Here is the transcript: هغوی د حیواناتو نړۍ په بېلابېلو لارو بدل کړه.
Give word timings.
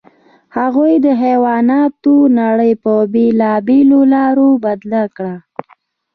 هغوی 0.57 0.93
د 1.05 1.07
حیواناتو 1.23 2.13
نړۍ 2.39 2.71
په 2.83 2.93
بېلابېلو 3.13 3.99
لارو 4.13 4.49
بدل 4.63 4.93
کړه. 5.15 5.35